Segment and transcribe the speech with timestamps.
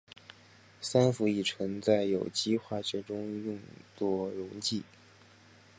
[0.81, 3.59] 三氟乙醇在有机化学中用
[3.95, 4.81] 作溶剂。